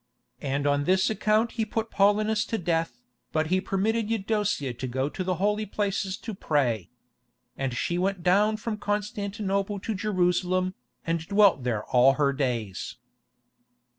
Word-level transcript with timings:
And 0.41 0.65
on 0.65 0.85
this 0.85 1.11
account 1.11 1.51
he 1.51 1.63
put 1.63 1.91
Paulinus 1.91 2.43
to 2.45 2.57
death, 2.57 2.97
but 3.31 3.51
he 3.53 3.61
permitted 3.61 4.09
Eudocia 4.09 4.73
to 4.73 4.87
go 4.87 5.09
to 5.09 5.23
the 5.23 5.35
Holy 5.35 5.67
Places 5.67 6.17
to 6.17 6.33
pray. 6.33 6.89
And 7.55 7.75
she 7.75 7.99
went 7.99 8.23
down 8.23 8.57
from 8.57 8.77
Constantinople 8.77 9.79
to 9.81 9.93
Jerusalem, 9.93 10.73
and 11.05 11.19
dwelt 11.27 11.61
there 11.63 11.83
all 11.85 12.13
her 12.13 12.33
days." 12.33 12.95